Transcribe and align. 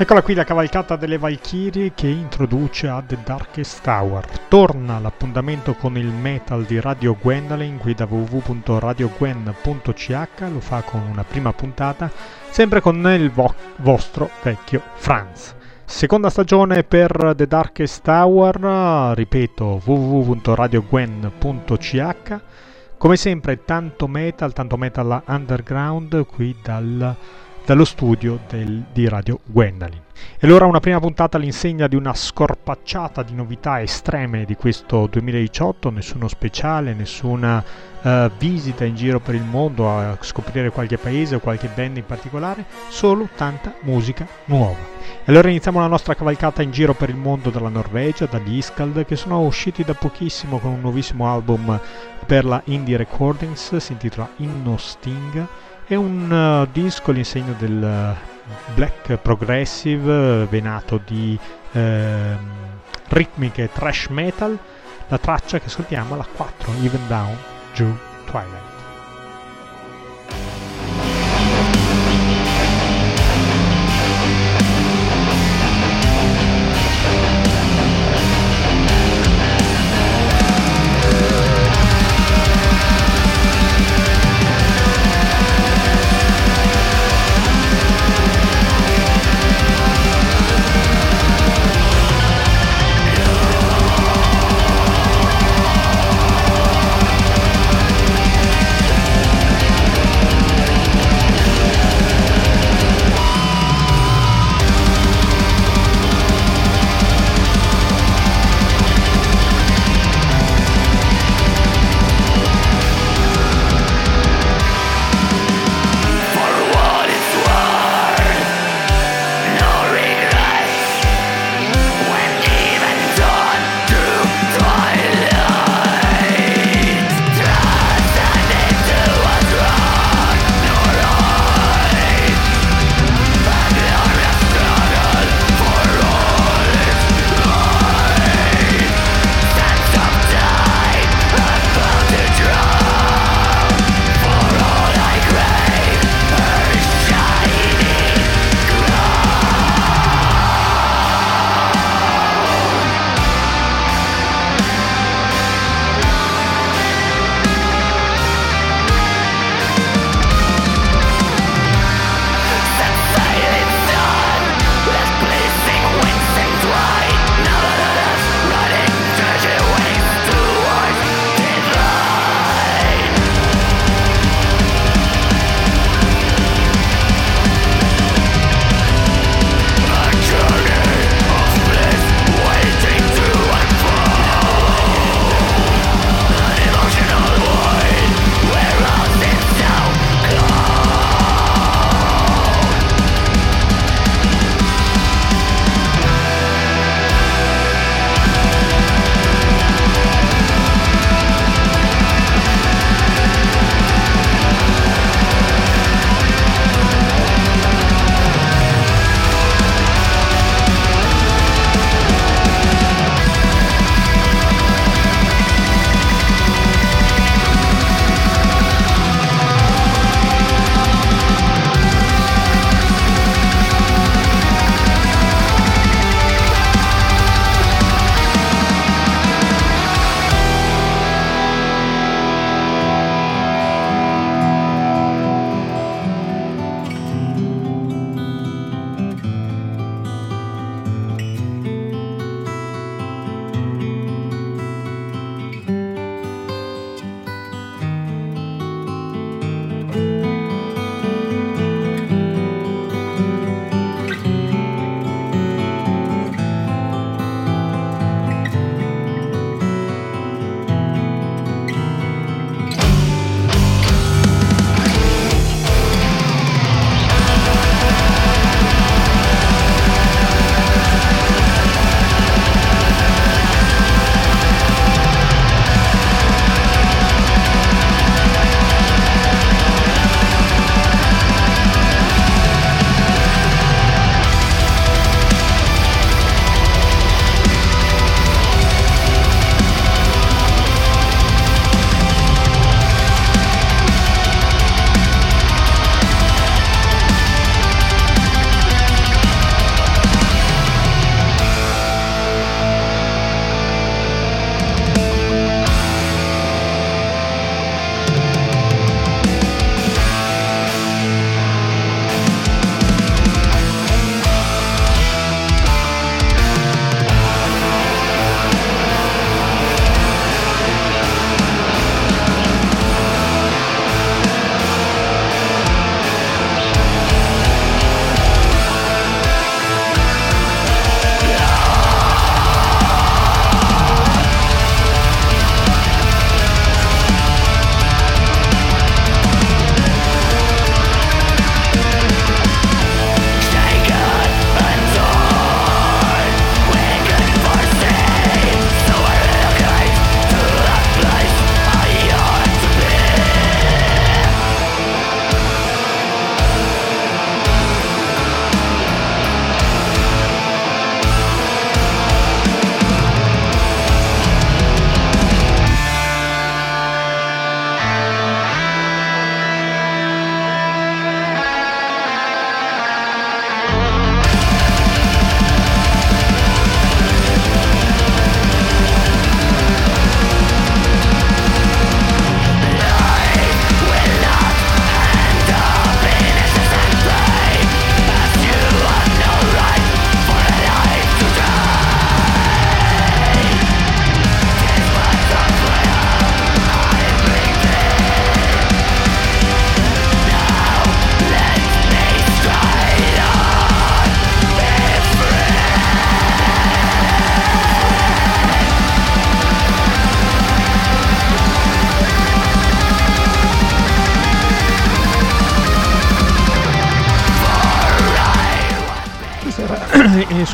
Eccola 0.00 0.22
qui 0.22 0.34
la 0.34 0.44
cavalcata 0.44 0.94
delle 0.94 1.18
Valchirie 1.18 1.90
che 1.92 2.06
introduce 2.06 2.86
a 2.86 3.02
The 3.04 3.18
Darkest 3.24 3.82
Tower. 3.82 4.24
Torna 4.46 5.00
l'appuntamento 5.00 5.74
con 5.74 5.98
il 5.98 6.06
metal 6.06 6.62
di 6.62 6.78
Radio 6.78 7.16
Gwendolyn 7.20 7.78
qui 7.78 7.94
da 7.94 8.06
www.radiogwen.ch, 8.08 10.26
lo 10.52 10.60
fa 10.60 10.82
con 10.82 11.00
una 11.00 11.24
prima 11.24 11.52
puntata, 11.52 12.08
sempre 12.48 12.80
con 12.80 13.04
il 13.12 13.28
vo- 13.32 13.52
vostro 13.78 14.30
vecchio 14.40 14.80
Franz. 14.94 15.56
Seconda 15.84 16.30
stagione 16.30 16.84
per 16.84 17.32
The 17.34 17.48
Darkest 17.48 18.04
Tower, 18.04 19.16
ripeto 19.16 19.82
www.radiogwen.ch. 19.84 22.40
Come 22.96 23.16
sempre 23.16 23.64
tanto 23.64 24.06
metal, 24.06 24.52
tanto 24.52 24.76
metal 24.76 25.24
underground 25.26 26.24
qui 26.24 26.54
dal 26.62 27.16
dallo 27.68 27.84
studio 27.84 28.40
del, 28.48 28.84
di 28.94 29.06
Radio 29.10 29.40
Gwendolyn. 29.44 30.00
E 30.38 30.46
allora 30.46 30.64
una 30.64 30.80
prima 30.80 31.00
puntata 31.00 31.36
all'insegna 31.36 31.86
di 31.86 31.96
una 31.96 32.14
scorpacciata 32.14 33.22
di 33.22 33.34
novità 33.34 33.82
estreme 33.82 34.46
di 34.46 34.56
questo 34.56 35.06
2018, 35.06 35.90
nessuno 35.90 36.28
speciale, 36.28 36.94
nessuna 36.94 37.62
uh, 38.02 38.30
visita 38.38 38.84
in 38.84 38.94
giro 38.94 39.20
per 39.20 39.34
il 39.34 39.42
mondo 39.42 39.90
a 39.90 40.16
scoprire 40.20 40.70
qualche 40.70 40.98
paese 40.98 41.36
o 41.36 41.40
qualche 41.40 41.68
band 41.68 41.96
in 41.96 42.06
particolare, 42.06 42.64
solo 42.88 43.28
tanta 43.36 43.74
musica 43.80 44.26
nuova. 44.46 44.96
Allora 45.24 45.48
iniziamo 45.48 45.80
la 45.80 45.86
nostra 45.86 46.14
cavalcata 46.14 46.62
in 46.62 46.70
giro 46.70 46.94
per 46.94 47.08
il 47.08 47.16
mondo 47.16 47.50
dalla 47.50 47.68
Norvegia, 47.68 48.26
dagli 48.26 48.56
Iskald, 48.56 49.04
che 49.04 49.16
sono 49.16 49.40
usciti 49.40 49.84
da 49.84 49.94
pochissimo 49.94 50.58
con 50.58 50.72
un 50.72 50.80
nuovissimo 50.80 51.30
album 51.30 51.78
per 52.26 52.44
la 52.44 52.60
Indie 52.64 52.96
Recordings, 52.96 53.76
si 53.76 53.92
intitola 53.92 54.28
Inno 54.36 54.76
Sting 54.76 55.46
è 55.88 55.94
un 55.94 56.30
uh, 56.30 56.68
disco 56.70 57.12
all'insegno 57.12 57.54
del 57.56 57.82
uh, 57.82 58.74
black 58.74 59.16
progressive, 59.16 60.44
venato 60.44 61.00
di 61.02 61.38
uh, 61.72 61.80
ritmiche 63.08 63.70
trash 63.72 64.08
metal. 64.08 64.58
La 65.08 65.16
traccia 65.16 65.58
che 65.58 65.64
ascoltiamo 65.64 66.12
è 66.12 66.18
la 66.18 66.26
4, 66.30 66.72
Even 66.82 67.06
Down, 67.06 67.36
June 67.78 67.96
Twilight. 68.26 68.50
eh, 68.50 68.77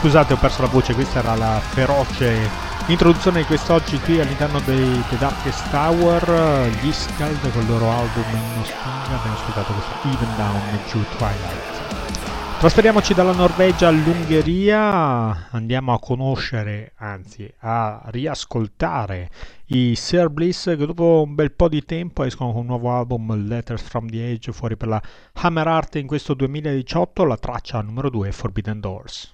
scusate 0.05 0.35
ho 0.35 0.37
perso 0.37 0.61
la 0.61 0.69
voce, 0.69 0.93
questa 0.93 1.21
era 1.21 1.35
la 1.35 1.59
feroce 1.61 2.51
introduzione 2.89 3.39
di 3.39 3.47
quest'oggi 3.47 3.99
qui 4.01 4.21
all'interno 4.21 4.61
dei 4.61 5.03
The 5.09 5.17
Darkest 5.17 5.71
Tower, 5.71 6.69
gli 6.83 6.93
Scald 6.93 7.51
con 7.51 7.63
il 7.63 7.69
loro 7.69 7.91
album 7.91 8.25
in 8.35 8.65
Sting, 8.65 9.19
abbiamo 9.19 9.35
ascoltato 9.35 9.73
questo 9.73 10.09
Even 10.09 10.37
Down 10.37 10.61
Jew 10.91 11.03
Twilight. 11.17 12.59
Trasferiamoci 12.59 13.15
dalla 13.15 13.33
Norvegia 13.33 13.89
all'Ungheria, 13.89 15.49
andiamo 15.51 15.95
a 15.95 15.99
conoscere, 15.99 16.93
anzi 16.97 17.51
a 17.61 18.03
riascoltare 18.09 19.31
i 19.69 19.95
Sir 19.97 20.29
Bliss 20.29 20.65
che 20.77 20.85
dopo 20.85 21.23
un 21.27 21.35
bel 21.35 21.53
po' 21.53 21.69
di 21.69 21.83
tempo 21.83 22.25
escono 22.25 22.53
con 22.53 22.61
un 22.61 22.67
nuovo 22.67 22.95
album 22.95 23.47
Letters 23.47 23.81
from 23.81 24.11
the 24.11 24.23
Age 24.23 24.53
fuori 24.53 24.77
per 24.77 24.89
la 24.89 25.03
Hammer 25.33 25.67
Art 25.67 25.95
in 25.95 26.07
questo 26.07 26.35
2018, 26.35 27.25
la 27.25 27.39
traccia 27.39 27.81
numero 27.81 28.11
2 28.11 28.33
Forbidden 28.33 28.81
Doors. 28.81 29.34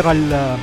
era 0.00 0.12
il, 0.12 0.58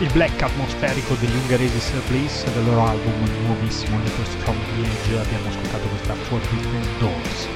il 0.00 0.12
black 0.12 0.42
atmosferico 0.42 1.14
degli 1.14 1.34
ungheresi 1.34 1.80
Sir 1.80 2.02
Bliss 2.08 2.44
del 2.52 2.64
loro 2.66 2.84
album 2.84 3.14
nuovissimo 3.46 3.96
Letters 3.96 4.34
from 4.42 4.54
the 4.54 4.82
Edge 4.82 5.18
abbiamo 5.18 5.48
ascoltato 5.48 5.88
questa 5.88 6.14
Forbidden 6.14 6.98
Doors. 6.98 7.48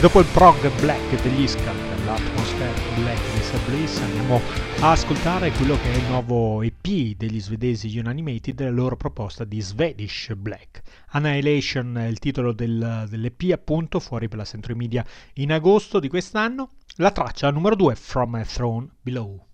Dopo 0.00 0.20
il 0.20 0.26
prog 0.32 0.70
black 0.80 1.20
degli 1.20 1.42
Iskand 1.42 2.04
l'atmosfera 2.06 2.72
black 2.94 3.34
di 3.34 3.42
Sir 3.42 3.60
Bliss 3.66 4.00
andiamo 4.00 4.40
a 4.80 4.92
ascoltare 4.92 5.50
quello 5.50 5.76
che 5.76 5.92
è 5.92 5.96
il 5.96 6.04
nuovo 6.04 6.62
EP 6.62 7.16
degli 7.18 7.40
svedesi 7.40 7.98
Unanimated 7.98 8.58
la 8.62 8.70
loro 8.70 8.96
proposta 8.96 9.44
di 9.44 9.60
Swedish 9.60 10.32
Black. 10.36 10.80
Annihilation 11.08 11.98
è 11.98 12.06
il 12.06 12.18
titolo 12.18 12.52
del, 12.52 13.04
dell'EP 13.10 13.50
appunto 13.52 14.00
fuori 14.00 14.28
per 14.28 14.38
la 14.38 14.44
Century 14.46 14.74
Media 14.74 15.04
in 15.34 15.52
agosto 15.52 16.00
di 16.00 16.08
quest'anno. 16.08 16.70
La 16.96 17.10
traccia 17.10 17.50
numero 17.50 17.76
2 17.76 17.94
From 17.94 18.36
a 18.36 18.44
Throne 18.44 18.88
Below 19.02 19.46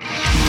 From 0.00 0.47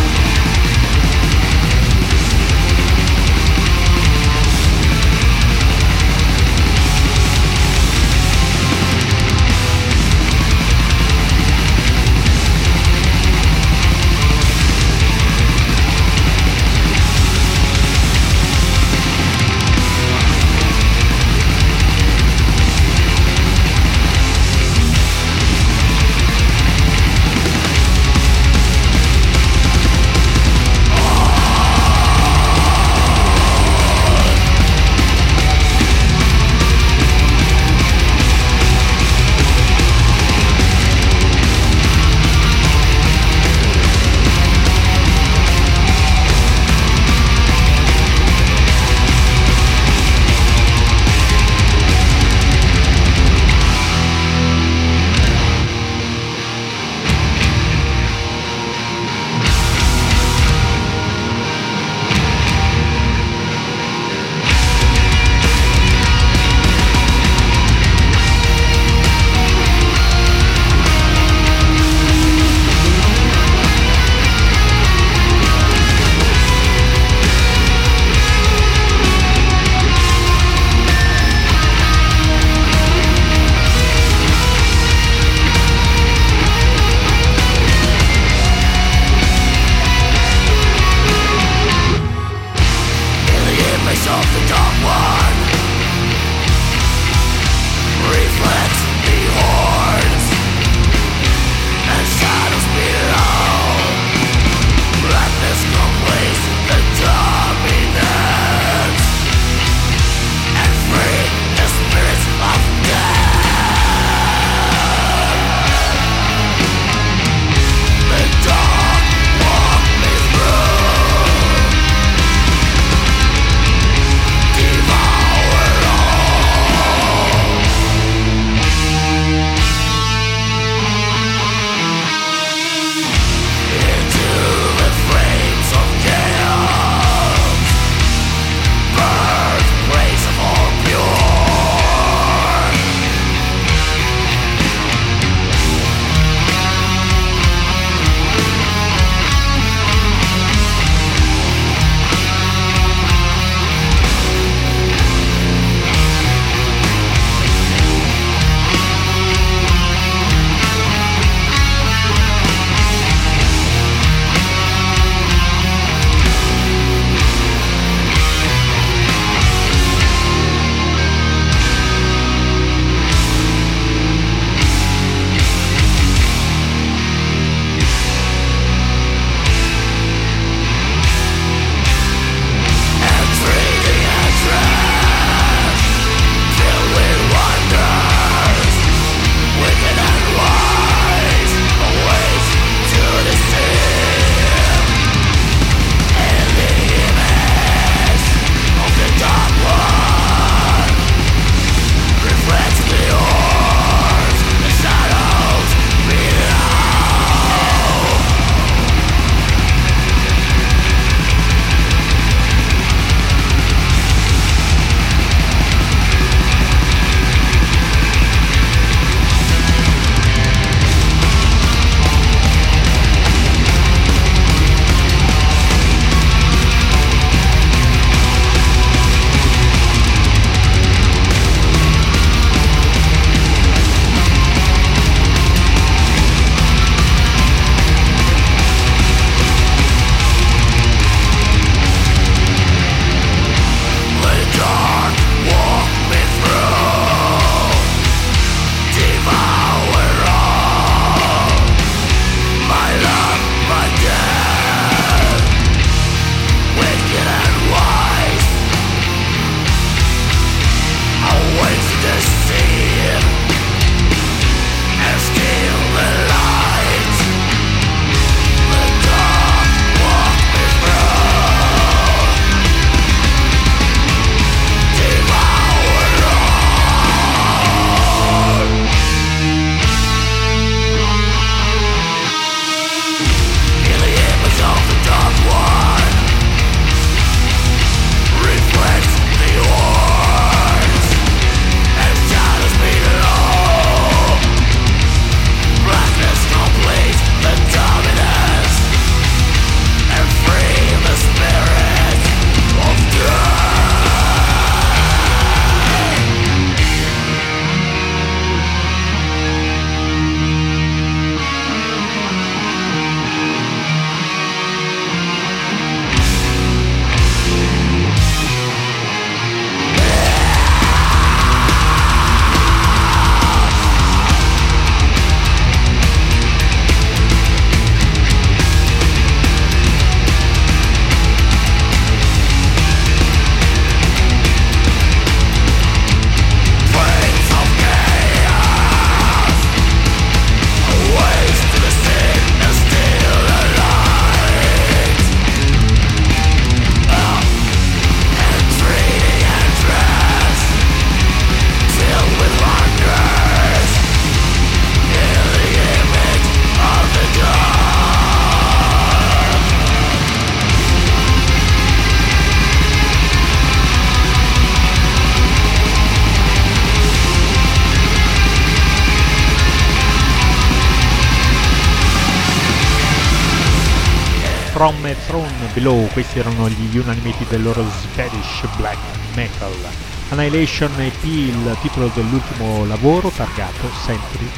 questi 376.19 376.39
erano 376.39 376.67
gli 376.67 376.97
unanimati 376.97 377.45
del 377.45 377.61
loro 377.61 377.81
Swedish 377.81 378.67
Black 378.75 378.97
Metal. 379.35 379.89
Annihilation 380.31 380.99
EP, 380.99 381.23
il 381.23 381.77
titolo 381.79 382.09
dell'ultimo 382.09 382.83
lavoro, 382.83 383.29
targato 383.29 383.89
Century 383.89 384.51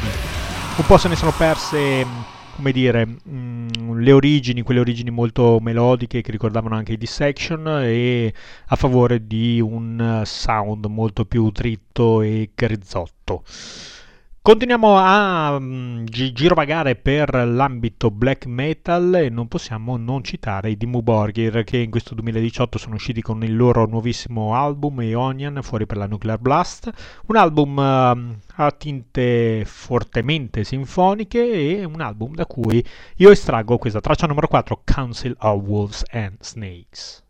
Un 0.77 0.85
po' 0.87 0.97
se 0.97 1.07
ne 1.07 1.15
sono 1.15 1.31
perse, 1.37 2.03
come 2.55 2.71
dire, 2.71 3.05
mh, 3.05 3.19
mm, 3.29 3.99
le 3.99 4.11
origini, 4.11 4.63
quelle 4.63 4.79
origini 4.79 5.11
molto 5.11 5.59
melodiche 5.61 6.21
che 6.21 6.31
ricordavano 6.31 6.73
anche 6.73 6.93
i 6.93 6.97
Dissection 6.97 7.81
e 7.83 8.33
a 8.65 8.75
favore 8.75 9.27
di 9.27 9.61
un 9.61 10.23
sound 10.25 10.87
molto 10.87 11.25
più 11.25 11.51
dritto 11.51 12.23
e 12.23 12.49
grizzotto. 12.55 13.43
Continuiamo 14.43 14.97
a 14.97 15.55
um, 15.55 16.03
girovagare 16.03 16.95
per 16.95 17.31
l'ambito 17.31 18.09
black 18.09 18.47
metal 18.47 19.13
e 19.13 19.29
non 19.29 19.47
possiamo 19.47 19.97
non 19.97 20.23
citare 20.23 20.71
i 20.71 20.77
Dimmu 20.77 21.03
Borgir 21.03 21.63
che 21.63 21.77
in 21.77 21.91
questo 21.91 22.15
2018 22.15 22.79
sono 22.79 22.95
usciti 22.95 23.21
con 23.21 23.43
il 23.43 23.55
loro 23.55 23.85
nuovissimo 23.85 24.55
album 24.55 25.01
Eonian 25.01 25.59
fuori 25.61 25.85
per 25.85 25.97
la 25.97 26.07
Nuclear 26.07 26.39
Blast, 26.39 26.91
un 27.27 27.35
album 27.35 27.77
uh, 27.77 28.35
a 28.55 28.71
tinte 28.71 29.63
fortemente 29.63 30.63
sinfoniche 30.63 31.77
e 31.77 31.83
un 31.83 32.01
album 32.01 32.33
da 32.33 32.47
cui 32.47 32.83
io 33.17 33.29
estraggo 33.29 33.77
questa 33.77 34.01
traccia 34.01 34.25
numero 34.25 34.47
4 34.47 34.81
Council 34.83 35.35
of 35.37 35.61
Wolves 35.61 36.03
and 36.09 36.37
Snakes. 36.39 37.23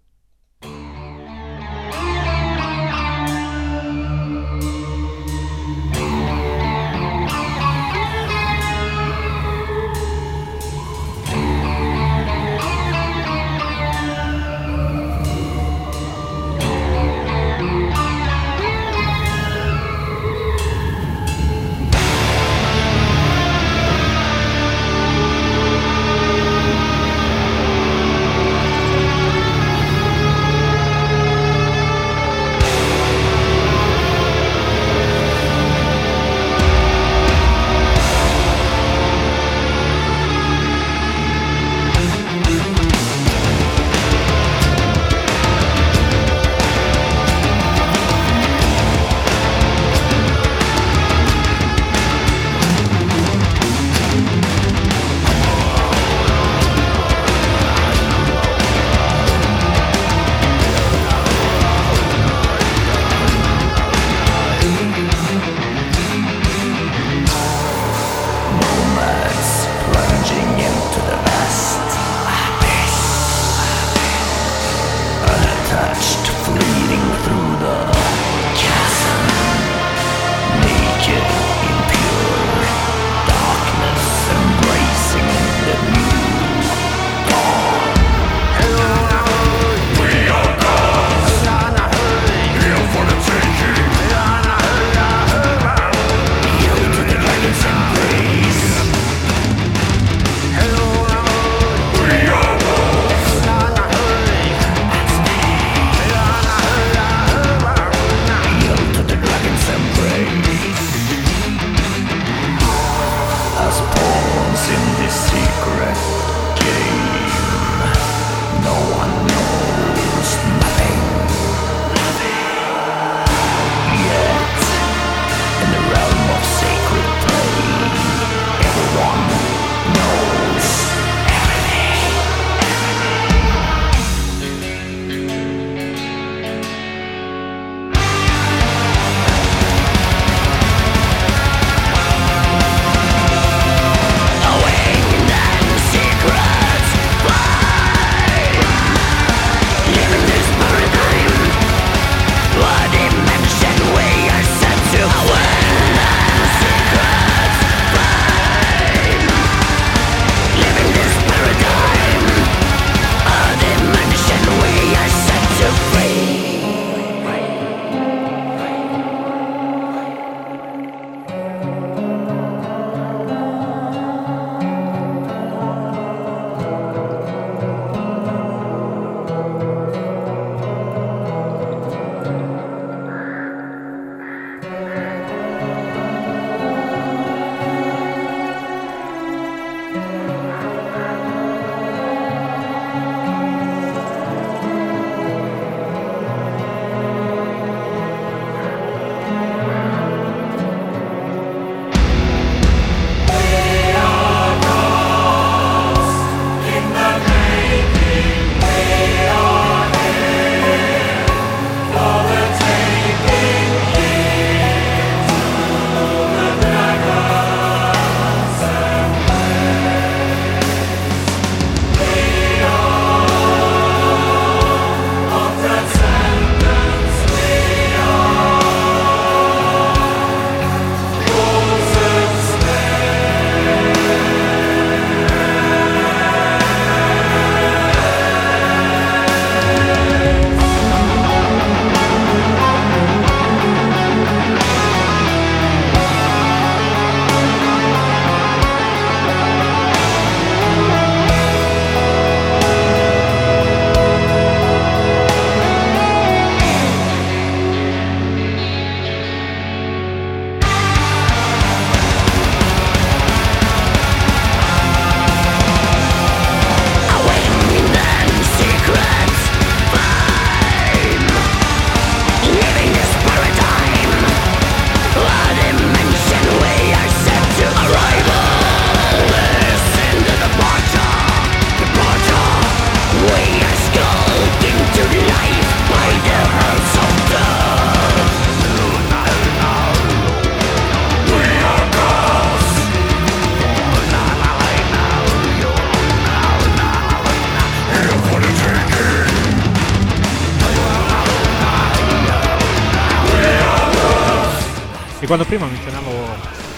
Quando 305.27 305.45
prima 305.45 305.67
menzionavo 305.67 306.09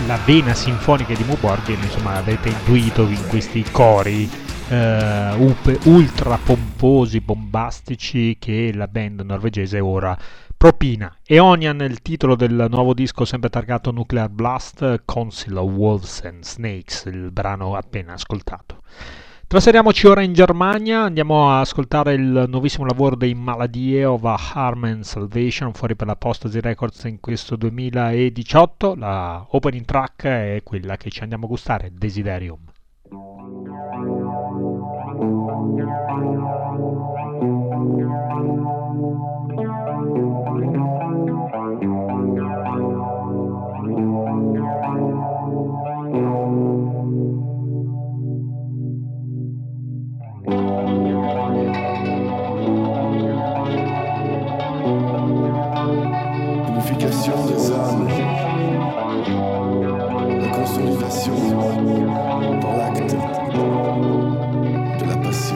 la 0.05 0.19
vena 0.25 0.53
sinfonica 0.53 1.13
di 1.13 1.23
Muborghen, 1.23 1.81
insomma 1.81 2.15
avete 2.15 2.49
intuito 2.49 3.07
in 3.07 3.27
questi 3.29 3.63
cori 3.71 4.29
uh, 4.69 5.55
ultra 5.85 6.37
pomposi, 6.43 7.21
bombastici 7.21 8.35
che 8.37 8.73
la 8.73 8.87
band 8.87 9.21
norvegese 9.21 9.79
ora 9.79 10.17
propina. 10.57 11.15
Eonian 11.25 11.81
è 11.81 11.85
il 11.85 12.01
titolo 12.01 12.35
del 12.35 12.67
nuovo 12.69 12.93
disco 12.93 13.23
sempre 13.23 13.49
targato 13.49 13.91
Nuclear 13.91 14.29
Blast, 14.29 15.03
Council 15.05 15.55
of 15.55 15.71
Wolves 15.71 16.21
and 16.23 16.43
Snakes, 16.43 17.05
il 17.05 17.31
brano 17.31 17.75
appena 17.75 18.13
ascoltato. 18.13 18.81
Trasferiamoci 19.53 20.07
ora 20.07 20.23
in 20.23 20.33
Germania, 20.33 21.01
andiamo 21.01 21.51
a 21.51 21.59
ascoltare 21.59 22.15
il 22.15 22.45
nuovissimo 22.47 22.87
lavoro 22.87 23.15
dei 23.15 23.35
Maladie 23.35 24.03
of 24.03 24.23
a 24.23 24.35
Harm 24.51 24.85
and 24.85 25.03
Salvation, 25.03 25.73
fuori 25.73 25.95
per 25.95 26.07
la 26.07 26.15
Postasi 26.15 26.59
Records 26.59 27.03
in 27.03 27.19
questo 27.19 27.55
2018. 27.55 28.95
La 28.95 29.45
opening 29.47 29.85
track 29.85 30.23
è 30.23 30.61
quella 30.63 30.97
che 30.97 31.11
ci 31.11 31.21
andiamo 31.21 31.45
a 31.45 31.49
gustare, 31.49 31.91
Desiderium. 31.93 32.61
Thank 46.11 46.72
Unification 56.67 57.45
des 57.45 57.71
âmes, 57.71 58.07
la 60.41 60.47
consolidation 60.49 61.33
dans 62.59 62.75
l'acte 62.75 63.15
de 64.99 65.05
la 65.07 65.15
passion. 65.15 65.55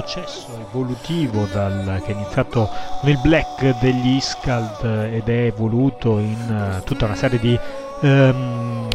Processo 0.00 0.58
evolutivo 0.58 1.46
dal, 1.52 2.00
che 2.02 2.12
è 2.12 2.14
iniziato 2.14 2.70
con 3.00 3.10
il 3.10 3.18
black 3.18 3.78
degli 3.80 4.16
Iskald 4.16 5.12
ed 5.12 5.28
è 5.28 5.44
evoluto 5.44 6.18
in 6.18 6.78
uh, 6.78 6.82
tutta 6.84 7.04
una 7.04 7.14
serie 7.14 7.38
di 7.38 7.58
um, 8.00 8.88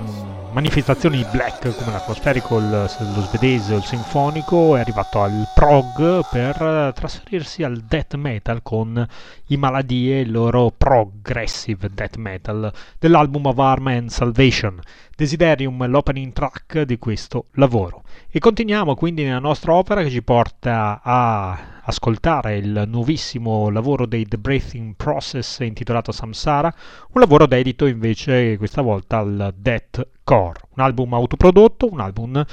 manifestazioni 0.51 1.23
black 1.31 1.75
come 1.75 1.91
l'atmosferico, 1.91 2.57
lo 2.57 2.87
svedese 2.87 3.75
o 3.75 3.77
il 3.77 3.83
sinfonico, 3.83 4.75
è 4.75 4.79
arrivato 4.79 5.21
al 5.21 5.47
prog 5.53 6.25
per 6.31 6.91
trasferirsi 6.95 7.61
al 7.61 7.81
death 7.81 8.15
metal 8.15 8.63
con 8.63 9.05
i 9.47 9.57
maladie 9.57 10.17
e 10.17 10.21
il 10.21 10.31
loro 10.31 10.73
progressive 10.75 11.91
death 11.93 12.15
metal 12.15 12.73
dell'album 12.97 13.45
of 13.45 13.59
Arm 13.59 13.87
and 13.87 14.09
Salvation. 14.09 14.79
Desiderium 15.15 15.85
l'opening 15.87 16.33
track 16.33 16.81
di 16.81 16.97
questo 16.97 17.45
lavoro. 17.51 18.04
E 18.29 18.39
continuiamo 18.39 18.95
quindi 18.95 19.23
nella 19.23 19.39
nostra 19.39 19.73
opera 19.73 20.03
che 20.03 20.09
ci 20.09 20.21
porta 20.21 20.99
a 21.01 21.81
ascoltare 21.83 22.57
il 22.57 22.83
nuovissimo 22.87 23.69
lavoro 23.69 24.05
dei 24.05 24.25
The 24.25 24.37
Breathing 24.37 24.95
Process 24.95 25.59
intitolato 25.59 26.11
Samsara, 26.11 26.73
un 27.11 27.21
lavoro 27.21 27.45
dedito 27.45 27.85
invece 27.85 28.57
questa 28.57 28.81
volta 28.81 29.19
al 29.19 29.53
Death 29.55 30.07
Core, 30.23 30.59
un 30.75 30.83
album 30.83 31.13
autoprodotto, 31.13 31.91
un 31.91 31.99
album 31.99 32.45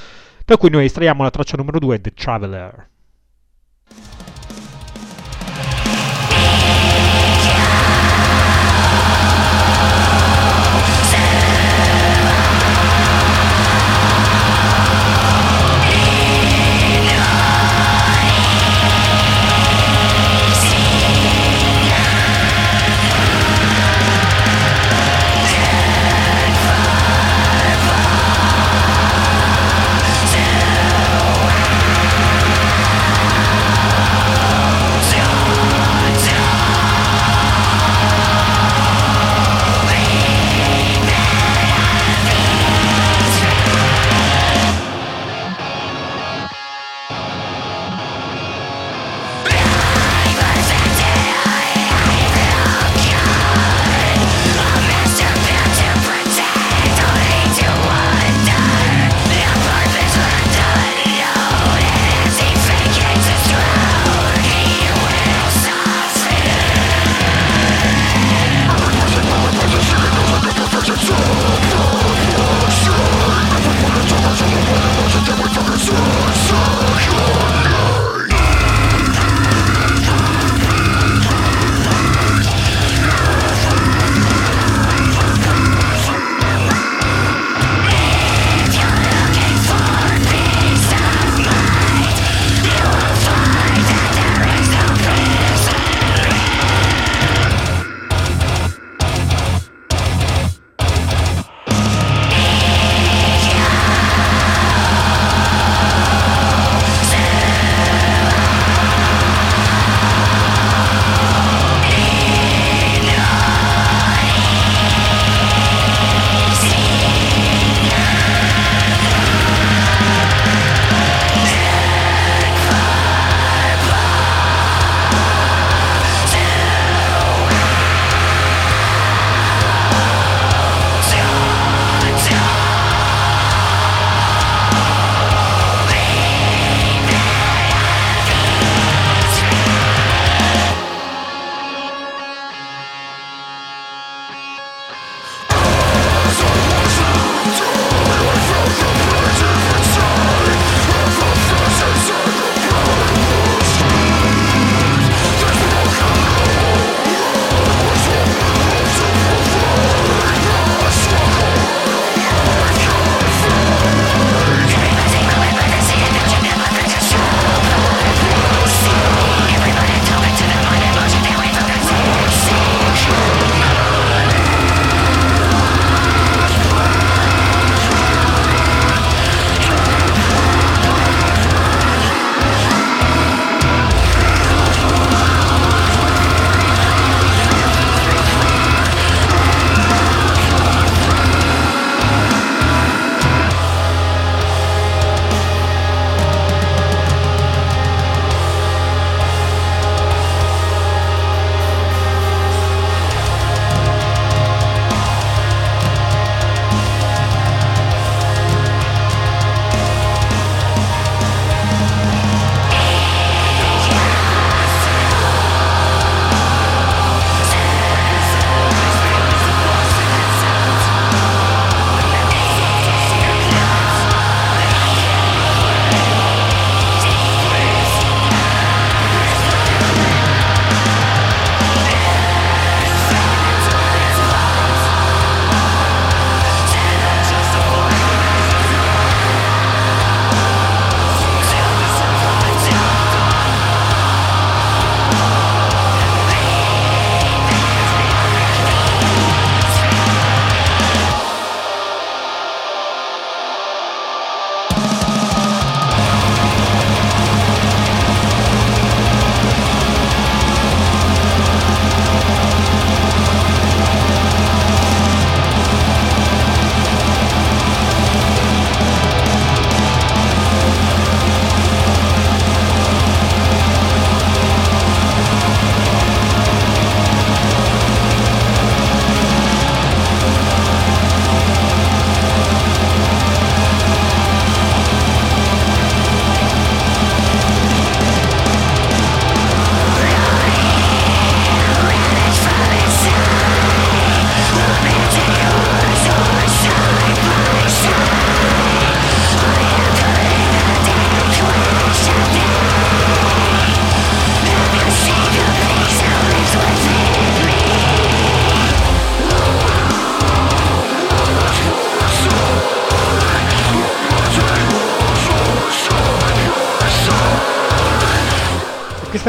da 0.44 0.56
cui 0.56 0.70
noi 0.70 0.84
estraiamo 0.84 1.22
la 1.22 1.30
traccia 1.30 1.56
numero 1.56 1.78
2, 1.78 2.00
The 2.00 2.12
Traveler. 2.14 2.88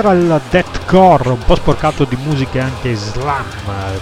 Il 0.05 0.41
deathcore, 0.49 1.29
un 1.29 1.43
po' 1.45 1.55
sporcato 1.55 2.03
di 2.03 2.17
musiche 2.17 2.59
anche 2.59 2.93
slam, 2.93 3.45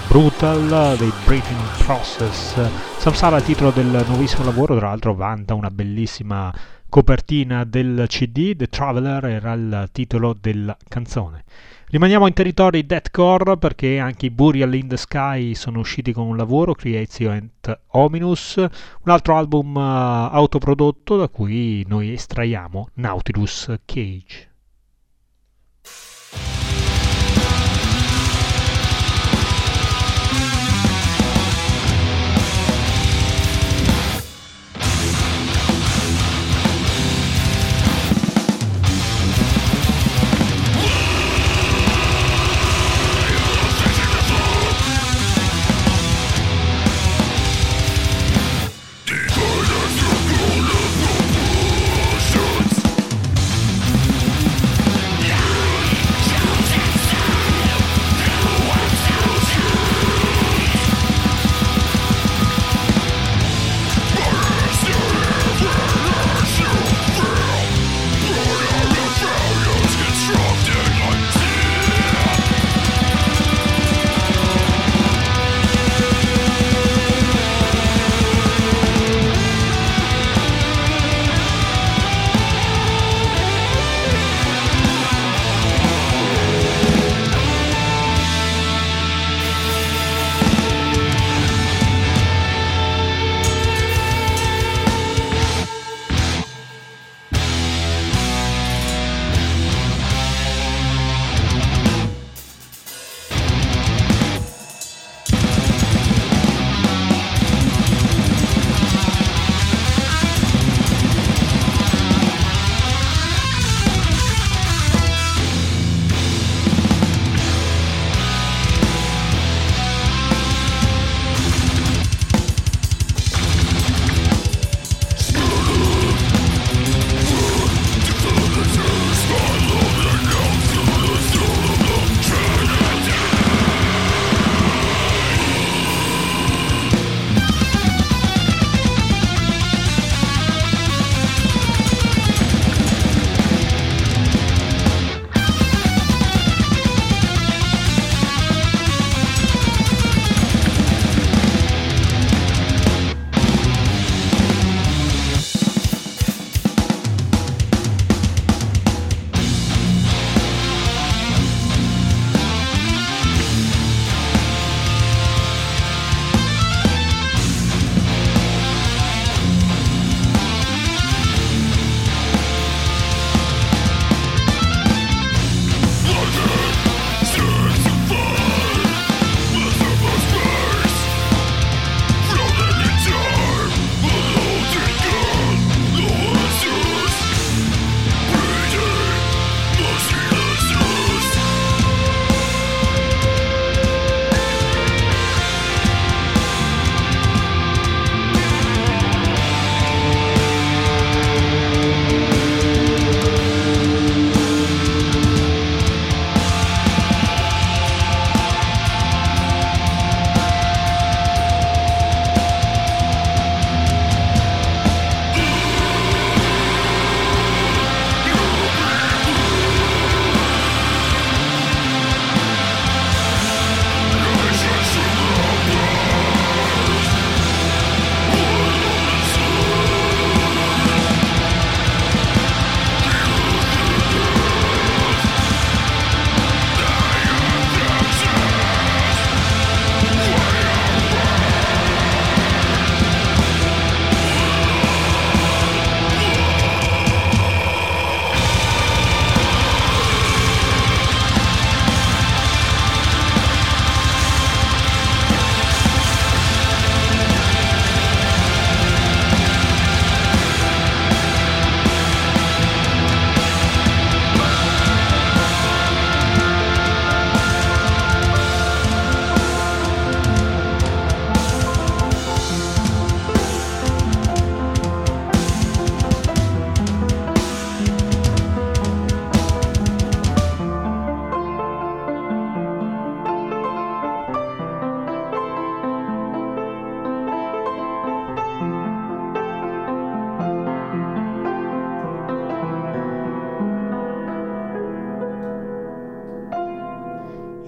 brutal 0.07 0.97
dei 0.97 1.11
Breathing 1.25 1.59
Process. 1.85 2.55
Samsara 2.97 3.37
il 3.37 3.43
titolo 3.43 3.69
del 3.69 4.03
nuovissimo 4.07 4.43
lavoro, 4.43 4.75
tra 4.77 4.87
l'altro 4.87 5.13
vanta 5.13 5.53
una 5.53 5.69
bellissima 5.69 6.51
copertina 6.89 7.65
del 7.65 8.05
CD, 8.07 8.55
The 8.55 8.67
Traveler 8.67 9.25
era 9.25 9.53
il 9.53 9.89
titolo 9.91 10.35
della 10.37 10.75
canzone. 10.87 11.43
Rimaniamo 11.89 12.25
in 12.25 12.33
territori 12.33 12.85
deathcore 12.85 13.57
perché 13.57 13.99
anche 13.99 14.25
i 14.25 14.31
Burial 14.31 14.73
in 14.73 14.87
the 14.87 14.97
Sky 14.97 15.53
sono 15.53 15.79
usciti 15.79 16.13
con 16.13 16.25
un 16.25 16.35
lavoro, 16.35 16.73
Creation 16.73 17.47
Ominous, 17.89 18.55
un 18.57 19.11
altro 19.11 19.37
album 19.37 19.75
uh, 19.75 20.33
autoprodotto 20.33 21.15
da 21.15 21.27
cui 21.27 21.85
noi 21.87 22.11
estraiamo 22.11 22.89
Nautilus 22.95 23.71
Cage. 23.85 24.50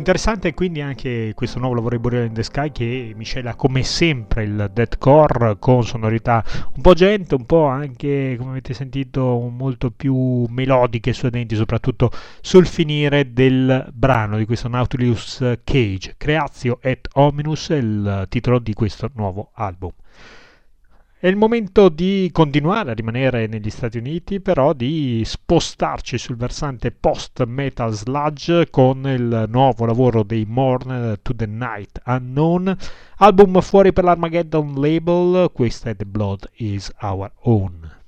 Interessante 0.03 0.53
quindi 0.53 0.81
anche 0.81 1.31
questo 1.33 1.59
nuovo 1.59 1.75
lavoro 1.75 1.95
di 1.95 2.01
Burial 2.01 2.25
in 2.25 2.33
the 2.33 2.43
Sky 2.43 2.73
che 2.73 3.13
miscela 3.15 3.55
come 3.55 3.83
sempre 3.83 4.43
il 4.43 4.69
deathcore 4.73 5.55
con 5.59 5.85
sonorità 5.85 6.43
un 6.75 6.81
po' 6.81 6.93
gente, 6.93 7.35
un 7.35 7.45
po' 7.45 7.67
anche 7.67 8.35
come 8.37 8.49
avete 8.49 8.73
sentito 8.73 9.23
molto 9.49 9.91
più 9.91 10.43
melodiche 10.49 11.11
e 11.11 11.13
suadenti, 11.13 11.55
soprattutto 11.55 12.11
sul 12.41 12.67
finire 12.67 13.31
del 13.31 13.87
brano 13.93 14.35
di 14.35 14.45
questo 14.45 14.67
Nautilus 14.67 15.41
Cage, 15.63 16.15
Creatio 16.17 16.79
et 16.81 17.07
Ominus, 17.13 17.69
il 17.69 18.25
titolo 18.27 18.59
di 18.59 18.73
questo 18.73 19.09
nuovo 19.13 19.51
album. 19.53 19.91
È 21.23 21.27
il 21.27 21.37
momento 21.37 21.87
di 21.87 22.29
continuare 22.33 22.91
a 22.91 22.93
rimanere 22.93 23.47
negli 23.47 23.69
Stati 23.69 23.97
Uniti, 23.97 24.41
però 24.41 24.73
di 24.73 25.21
spostarci 25.23 26.17
sul 26.17 26.35
versante 26.35 26.91
post-metal 26.91 27.93
sludge 27.93 28.69
con 28.69 29.07
il 29.07 29.45
nuovo 29.47 29.85
lavoro 29.85 30.23
dei 30.23 30.43
Morn 30.45 31.17
to 31.21 31.33
the 31.33 31.45
Night 31.45 32.01
Unknown, 32.07 32.75
album 33.19 33.61
fuori 33.61 33.93
per 33.93 34.03
l'Armageddon 34.03 34.73
label, 34.73 35.49
questa 35.53 35.91
è 35.91 35.95
The 35.95 36.05
Blood 36.05 36.49
is 36.55 36.91
Our 36.99 37.31
Own. 37.43 38.02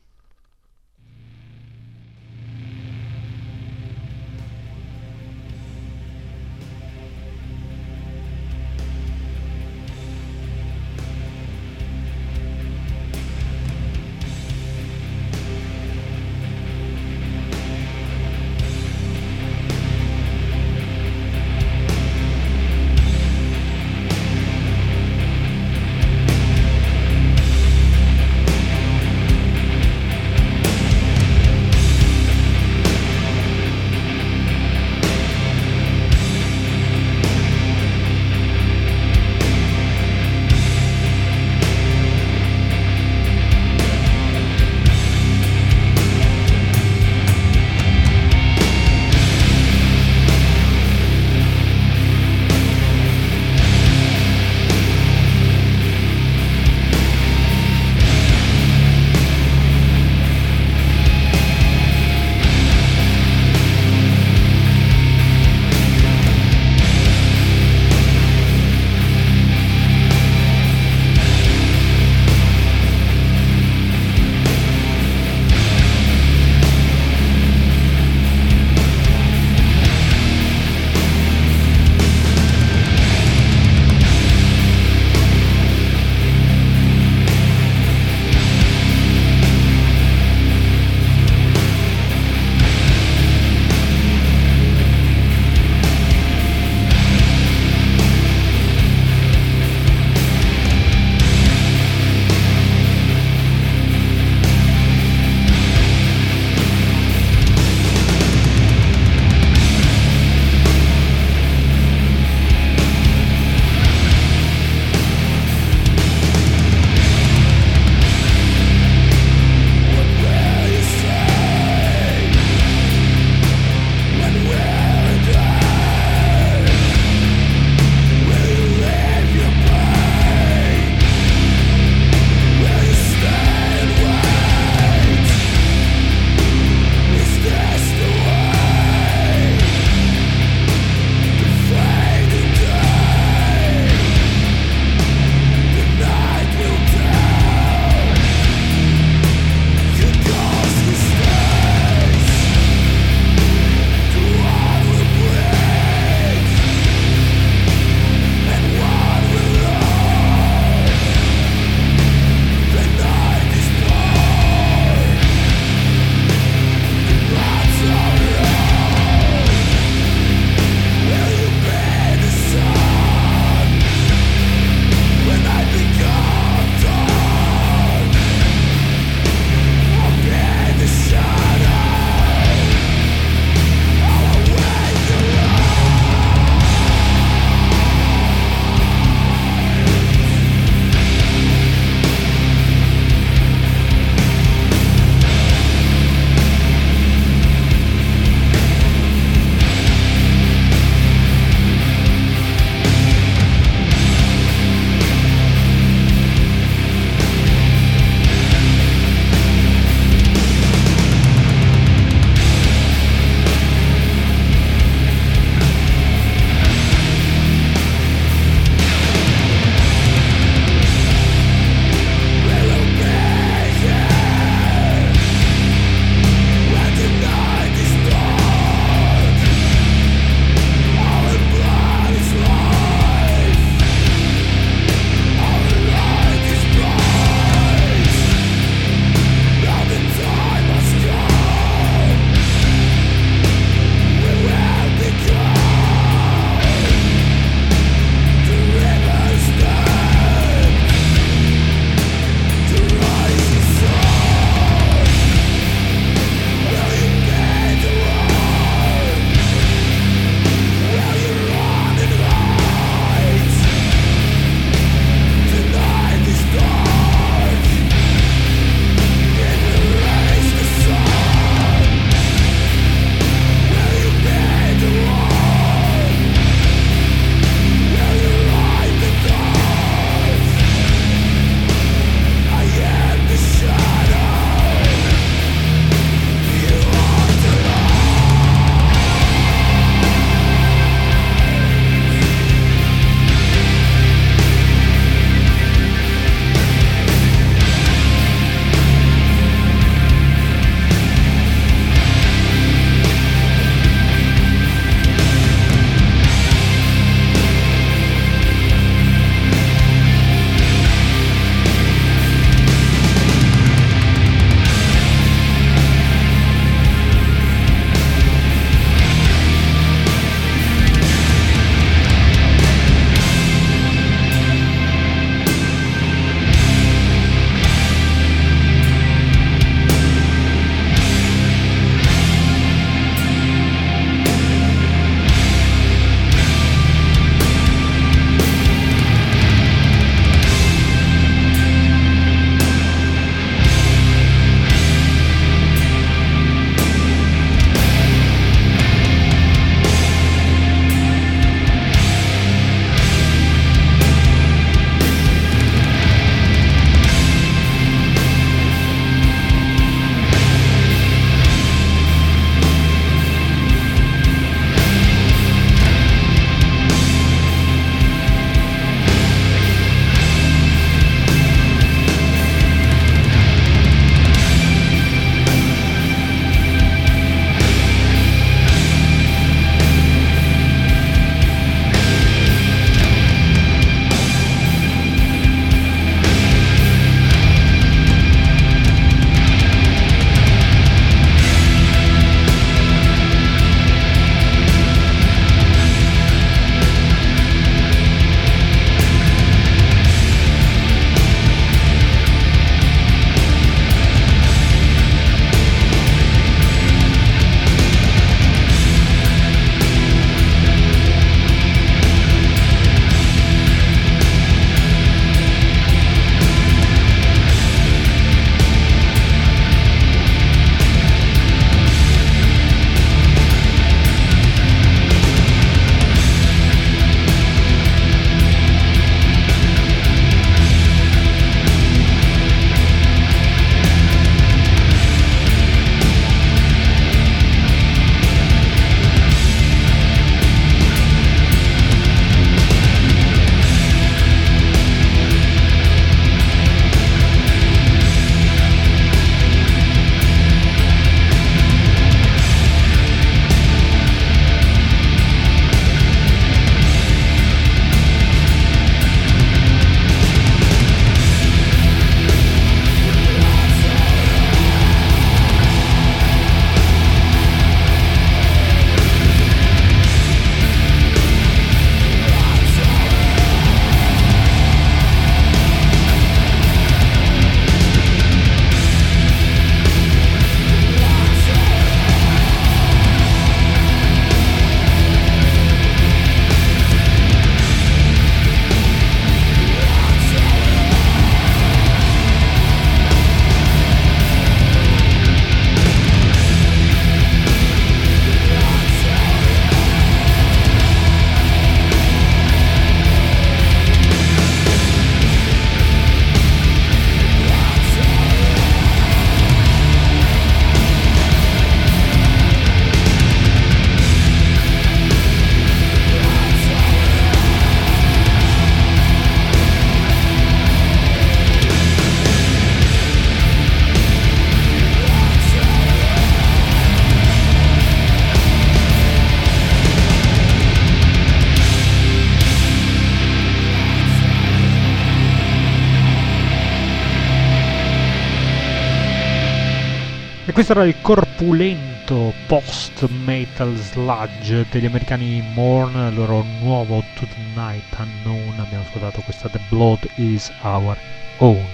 Questo 540.56 540.72
era 540.72 540.86
il 540.86 540.96
corpulento 541.02 542.34
post-metal 542.48 543.76
sludge 543.76 544.66
degli 544.72 544.86
americani 544.86 545.44
Morn, 545.54 546.08
il 546.08 546.16
loro 546.16 546.46
nuovo 546.62 547.04
To 547.16 547.26
the 547.26 547.42
Night 547.54 547.84
Unknown. 547.98 548.62
Abbiamo 548.62 548.86
ascoltato 548.86 549.20
questa 549.20 549.50
The 549.50 549.60
Blood 549.68 550.08
is 550.16 550.50
Our 550.62 550.98
Own. 551.40 551.68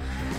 Yeah. 0.01 0.38